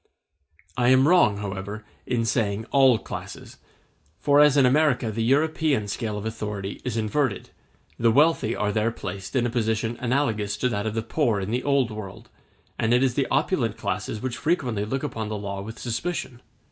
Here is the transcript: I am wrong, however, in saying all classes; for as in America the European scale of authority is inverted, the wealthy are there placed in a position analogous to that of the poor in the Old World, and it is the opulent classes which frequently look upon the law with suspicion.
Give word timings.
I 0.77 0.87
am 0.89 1.07
wrong, 1.07 1.37
however, 1.37 1.85
in 2.07 2.25
saying 2.25 2.65
all 2.71 2.97
classes; 2.97 3.57
for 4.19 4.39
as 4.39 4.57
in 4.57 4.65
America 4.65 5.11
the 5.11 5.21
European 5.23 5.87
scale 5.87 6.17
of 6.17 6.25
authority 6.25 6.81
is 6.83 6.97
inverted, 6.97 7.51
the 7.99 8.09
wealthy 8.09 8.55
are 8.55 8.71
there 8.71 8.89
placed 8.89 9.35
in 9.35 9.45
a 9.45 9.51
position 9.51 9.97
analogous 9.99 10.57
to 10.57 10.69
that 10.69 10.87
of 10.87 10.95
the 10.95 11.03
poor 11.03 11.39
in 11.39 11.51
the 11.51 11.61
Old 11.61 11.91
World, 11.91 12.29
and 12.79 12.95
it 12.95 13.03
is 13.03 13.13
the 13.13 13.27
opulent 13.29 13.77
classes 13.77 14.21
which 14.23 14.37
frequently 14.37 14.85
look 14.85 15.03
upon 15.03 15.29
the 15.29 15.37
law 15.37 15.61
with 15.61 15.77
suspicion. 15.77 16.41